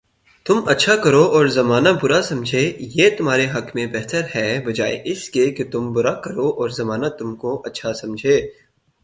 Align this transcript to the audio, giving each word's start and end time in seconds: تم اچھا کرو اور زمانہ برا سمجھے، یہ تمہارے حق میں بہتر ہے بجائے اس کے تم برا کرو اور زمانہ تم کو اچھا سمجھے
تم 0.45 0.57
اچھا 0.67 0.95
کرو 0.95 1.23
اور 1.31 1.45
زمانہ 1.57 1.89
برا 2.01 2.21
سمجھے، 2.21 2.63
یہ 2.95 3.09
تمہارے 3.17 3.45
حق 3.47 3.67
میں 3.75 3.85
بہتر 3.87 4.21
ہے 4.35 4.47
بجائے 4.65 5.01
اس 5.05 5.29
کے 5.29 5.45
تم 5.71 5.91
برا 5.93 6.13
کرو 6.21 6.47
اور 6.59 6.69
زمانہ 6.79 7.07
تم 7.19 7.35
کو 7.35 7.51
اچھا 7.65 7.93
سمجھے 7.93 8.35